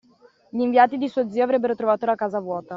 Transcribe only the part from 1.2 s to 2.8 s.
zio avrebbero trovato la casa vuota.